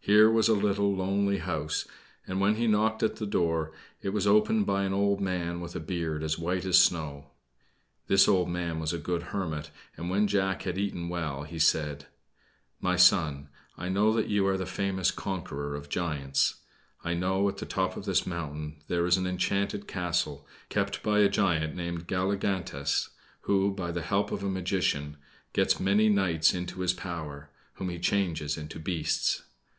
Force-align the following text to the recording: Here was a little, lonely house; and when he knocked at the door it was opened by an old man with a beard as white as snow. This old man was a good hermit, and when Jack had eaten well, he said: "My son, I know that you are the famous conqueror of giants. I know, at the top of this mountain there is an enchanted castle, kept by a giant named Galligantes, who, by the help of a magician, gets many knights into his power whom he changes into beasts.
Here 0.00 0.30
was 0.30 0.48
a 0.48 0.54
little, 0.54 0.96
lonely 0.96 1.36
house; 1.36 1.86
and 2.26 2.40
when 2.40 2.54
he 2.54 2.66
knocked 2.66 3.02
at 3.02 3.16
the 3.16 3.26
door 3.26 3.72
it 4.00 4.08
was 4.08 4.26
opened 4.26 4.64
by 4.64 4.84
an 4.84 4.94
old 4.94 5.20
man 5.20 5.60
with 5.60 5.76
a 5.76 5.80
beard 5.80 6.22
as 6.24 6.38
white 6.38 6.64
as 6.64 6.78
snow. 6.78 7.26
This 8.06 8.26
old 8.26 8.48
man 8.48 8.80
was 8.80 8.94
a 8.94 8.98
good 8.98 9.22
hermit, 9.34 9.70
and 9.98 10.08
when 10.08 10.26
Jack 10.26 10.62
had 10.62 10.78
eaten 10.78 11.10
well, 11.10 11.42
he 11.42 11.58
said: 11.58 12.06
"My 12.80 12.96
son, 12.96 13.50
I 13.76 13.90
know 13.90 14.10
that 14.14 14.28
you 14.28 14.46
are 14.46 14.56
the 14.56 14.64
famous 14.64 15.10
conqueror 15.10 15.74
of 15.74 15.90
giants. 15.90 16.62
I 17.04 17.12
know, 17.12 17.46
at 17.46 17.58
the 17.58 17.66
top 17.66 17.94
of 17.94 18.06
this 18.06 18.26
mountain 18.26 18.80
there 18.88 19.04
is 19.04 19.18
an 19.18 19.26
enchanted 19.26 19.86
castle, 19.86 20.46
kept 20.70 21.02
by 21.02 21.18
a 21.18 21.28
giant 21.28 21.76
named 21.76 22.08
Galligantes, 22.08 23.10
who, 23.42 23.74
by 23.74 23.92
the 23.92 24.00
help 24.00 24.32
of 24.32 24.42
a 24.42 24.48
magician, 24.48 25.18
gets 25.52 25.78
many 25.78 26.08
knights 26.08 26.54
into 26.54 26.80
his 26.80 26.94
power 26.94 27.50
whom 27.74 27.90
he 27.90 27.98
changes 27.98 28.56
into 28.56 28.78
beasts. 28.80 29.42